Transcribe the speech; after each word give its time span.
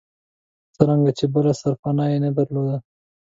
څرنګه 0.75 1.11
چې 1.17 1.25
بله 1.33 1.51
سرپناه 1.61 2.07
یې 2.11 2.17
نه 2.25 2.29
درلوده. 2.37 2.77